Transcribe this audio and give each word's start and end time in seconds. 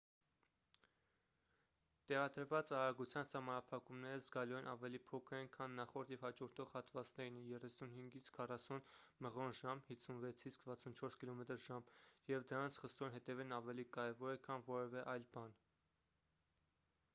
տեղադրված 2.11 2.71
արագության 2.77 3.25
սահմանափակումները 3.31 4.21
զգալիորեն 4.27 4.69
ավելի 4.71 5.01
փոքր 5.11 5.35
են 5.39 5.49
քան 5.57 5.75
նախորդ 5.81 6.13
և 6.13 6.23
հաջորդող 6.27 6.71
հատվածներինը՝ 6.77 7.43
35-40 7.65 8.81
մղ./ժ 9.27 9.45
56-64 9.89 11.17
կմ/ժ 11.25 11.79
և 12.35 12.47
դրանց 12.53 12.79
խստորեն 12.85 13.17
հետևելն 13.19 13.57
ավելի 13.59 13.85
կարևոր 13.99 14.37
է 14.39 14.41
քան 14.49 14.65
որևէ 14.71 15.05
այլ 15.15 15.29
բան: 15.37 15.55